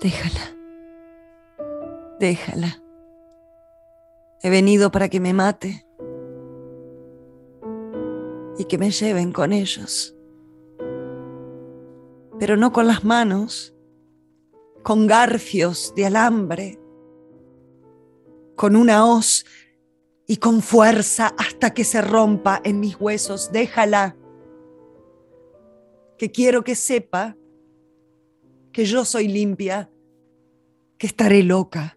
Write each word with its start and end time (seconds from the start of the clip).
Déjala. 0.00 0.56
Déjala. 2.20 2.82
He 4.42 4.50
venido 4.50 4.90
para 4.92 5.08
que 5.08 5.18
me 5.18 5.32
mate 5.32 5.84
y 8.58 8.64
que 8.64 8.78
me 8.78 8.90
lleven 8.90 9.32
con 9.32 9.52
ellos. 9.52 10.16
Pero 12.38 12.56
no 12.56 12.72
con 12.72 12.86
las 12.86 13.04
manos, 13.04 13.74
con 14.84 15.08
garfios 15.08 15.92
de 15.96 16.06
alambre, 16.06 16.78
con 18.54 18.76
una 18.76 19.04
hoz 19.04 19.44
y 20.26 20.36
con 20.36 20.62
fuerza 20.62 21.34
hasta 21.36 21.70
que 21.70 21.82
se 21.82 22.00
rompa 22.02 22.60
en 22.62 22.78
mis 22.78 23.00
huesos. 23.00 23.50
Déjala, 23.50 24.16
que 26.16 26.30
quiero 26.30 26.62
que 26.62 26.74
sepa 26.74 27.36
que 28.72 28.84
yo 28.84 29.04
soy 29.04 29.28
limpia, 29.28 29.90
que 30.98 31.06
estaré 31.06 31.42
loca, 31.42 31.96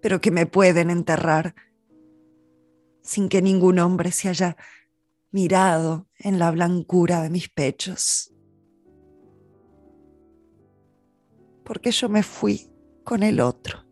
pero 0.00 0.20
que 0.20 0.30
me 0.30 0.46
pueden 0.46 0.90
enterrar 0.90 1.54
sin 3.02 3.28
que 3.28 3.42
ningún 3.42 3.78
hombre 3.78 4.12
se 4.12 4.28
haya 4.28 4.56
mirado 5.30 6.08
en 6.18 6.38
la 6.38 6.50
blancura 6.50 7.22
de 7.22 7.30
mis 7.30 7.48
pechos. 7.48 8.32
Porque 11.64 11.90
yo 11.90 12.08
me 12.08 12.22
fui 12.22 12.70
con 13.04 13.22
el 13.22 13.40
otro. 13.40 13.84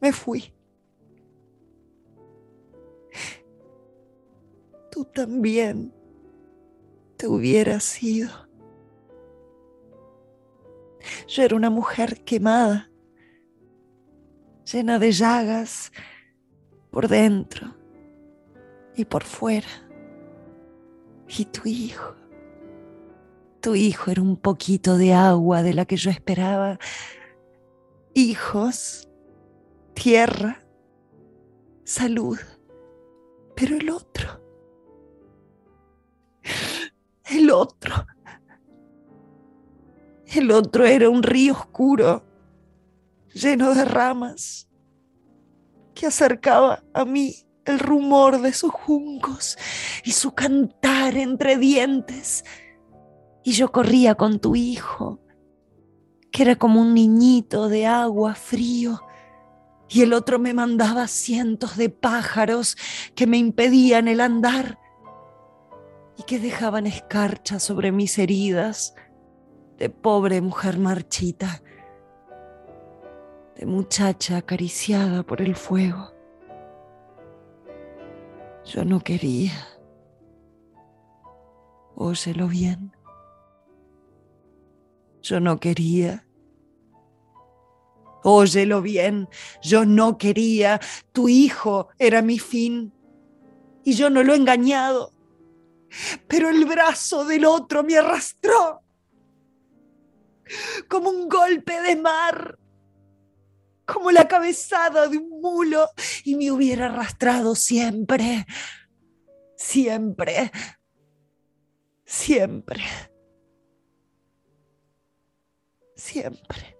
Me 0.00 0.12
fui. 0.12 0.54
Tú 4.90 5.04
también 5.06 5.92
te 7.16 7.26
hubieras 7.26 8.02
ido. 8.02 8.43
Yo 11.26 11.42
era 11.42 11.56
una 11.56 11.70
mujer 11.70 12.24
quemada, 12.24 12.90
llena 14.70 14.98
de 14.98 15.12
llagas 15.12 15.92
por 16.90 17.08
dentro 17.08 17.74
y 18.96 19.04
por 19.04 19.24
fuera. 19.24 19.68
Y 21.26 21.46
tu 21.46 21.62
hijo, 21.66 22.14
tu 23.60 23.74
hijo 23.74 24.10
era 24.10 24.22
un 24.22 24.36
poquito 24.36 24.98
de 24.98 25.14
agua 25.14 25.62
de 25.62 25.74
la 25.74 25.84
que 25.86 25.96
yo 25.96 26.10
esperaba. 26.10 26.78
Hijos, 28.14 29.08
tierra, 29.94 30.64
salud, 31.84 32.38
pero 33.56 33.76
el 33.76 33.90
otro, 33.90 34.40
el 37.30 37.50
otro, 37.50 38.06
el 40.38 40.50
otro 40.50 40.84
era 40.84 41.08
un 41.08 41.22
río 41.22 41.52
oscuro, 41.52 42.24
lleno 43.32 43.74
de 43.74 43.84
ramas, 43.84 44.68
que 45.94 46.06
acercaba 46.06 46.82
a 46.92 47.04
mí 47.04 47.34
el 47.64 47.78
rumor 47.78 48.40
de 48.40 48.52
sus 48.52 48.70
juncos 48.72 49.56
y 50.04 50.12
su 50.12 50.32
cantar 50.32 51.16
entre 51.16 51.56
dientes. 51.56 52.44
Y 53.42 53.52
yo 53.52 53.70
corría 53.72 54.14
con 54.14 54.38
tu 54.38 54.56
hijo, 54.56 55.20
que 56.30 56.42
era 56.42 56.56
como 56.56 56.80
un 56.80 56.94
niñito 56.94 57.68
de 57.68 57.86
agua 57.86 58.34
frío, 58.34 59.00
y 59.88 60.02
el 60.02 60.12
otro 60.12 60.38
me 60.38 60.54
mandaba 60.54 61.06
cientos 61.06 61.76
de 61.76 61.90
pájaros 61.90 62.76
que 63.14 63.26
me 63.26 63.36
impedían 63.36 64.08
el 64.08 64.20
andar 64.20 64.78
y 66.16 66.22
que 66.22 66.38
dejaban 66.38 66.86
escarcha 66.86 67.60
sobre 67.60 67.92
mis 67.92 68.18
heridas 68.18 68.94
de 69.78 69.90
pobre 69.90 70.40
mujer 70.40 70.78
marchita, 70.78 71.62
de 73.56 73.66
muchacha 73.66 74.38
acariciada 74.38 75.22
por 75.22 75.40
el 75.40 75.56
fuego. 75.56 76.12
Yo 78.64 78.84
no 78.84 79.00
quería. 79.00 79.52
Óyelo 81.96 82.48
bien. 82.48 82.92
Yo 85.22 85.40
no 85.40 85.60
quería. 85.60 86.26
Óyelo 88.26 88.80
bien, 88.80 89.28
yo 89.62 89.84
no 89.84 90.16
quería. 90.16 90.80
Tu 91.12 91.28
hijo 91.28 91.88
era 91.98 92.22
mi 92.22 92.38
fin. 92.38 92.92
Y 93.84 93.92
yo 93.92 94.08
no 94.08 94.22
lo 94.22 94.32
he 94.32 94.36
engañado. 94.36 95.12
Pero 96.26 96.48
el 96.48 96.64
brazo 96.64 97.26
del 97.26 97.44
otro 97.44 97.84
me 97.84 97.98
arrastró 97.98 98.83
como 100.88 101.10
un 101.10 101.28
golpe 101.28 101.80
de 101.80 101.96
mar 101.96 102.58
como 103.86 104.10
la 104.10 104.26
cabezada 104.28 105.08
de 105.08 105.18
un 105.18 105.40
mulo 105.40 105.88
y 106.24 106.36
me 106.36 106.50
hubiera 106.50 106.86
arrastrado 106.86 107.54
siempre, 107.54 108.46
siempre, 109.56 110.50
siempre, 112.04 112.82
siempre. 115.94 116.76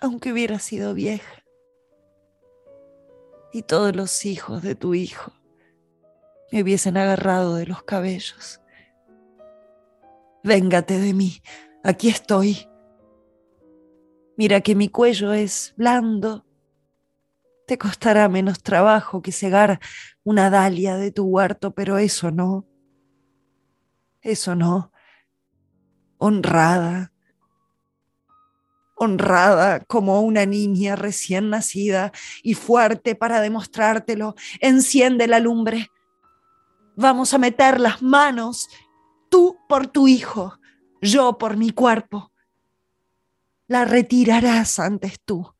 Aunque 0.00 0.32
hubiera 0.32 0.58
sido 0.58 0.94
vieja 0.94 1.44
y 3.52 3.62
todos 3.62 3.96
los 3.96 4.24
hijos 4.24 4.62
de 4.62 4.74
tu 4.74 4.94
hijo 4.94 5.32
me 6.52 6.62
hubiesen 6.62 6.96
agarrado 6.96 7.56
de 7.56 7.66
los 7.66 7.82
cabellos. 7.82 8.60
Véngate 10.42 10.98
de 10.98 11.14
mí, 11.14 11.42
aquí 11.82 12.08
estoy 12.08 12.68
Mira 14.38 14.60
que 14.60 14.76
mi 14.76 14.88
cuello 14.88 15.32
es 15.32 15.74
blando. 15.76 16.46
Te 17.66 17.76
costará 17.76 18.28
menos 18.28 18.62
trabajo 18.62 19.20
que 19.20 19.32
cegar 19.32 19.80
una 20.22 20.48
dalia 20.48 20.94
de 20.94 21.10
tu 21.10 21.24
huerto, 21.24 21.74
pero 21.74 21.98
eso 21.98 22.30
no. 22.30 22.64
Eso 24.22 24.54
no. 24.54 24.92
Honrada. 26.18 27.12
Honrada 28.94 29.80
como 29.80 30.20
una 30.20 30.46
niña 30.46 30.94
recién 30.94 31.50
nacida 31.50 32.12
y 32.44 32.54
fuerte 32.54 33.16
para 33.16 33.40
demostrártelo. 33.40 34.36
Enciende 34.60 35.26
la 35.26 35.40
lumbre. 35.40 35.90
Vamos 36.94 37.34
a 37.34 37.38
meter 37.38 37.80
las 37.80 38.02
manos, 38.02 38.68
tú 39.28 39.58
por 39.68 39.86
tu 39.86 40.08
hijo, 40.08 40.58
yo 41.00 41.38
por 41.38 41.56
mi 41.56 41.70
cuerpo 41.70 42.32
la 43.66 43.84
retirarás 43.84 44.78
antes 44.78 45.20
tú. 45.24 45.54